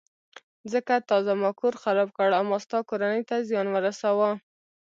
ځکه 0.71 0.93
تا 1.09 1.17
زما 1.27 1.49
کور 1.59 1.73
خراب 1.83 2.09
کړ 2.17 2.29
او 2.37 2.43
ما 2.49 2.57
ستا 2.65 2.79
کورنۍ 2.89 3.21
ته 3.29 3.35
زیان 3.49 3.67
ورساوه. 3.71 4.29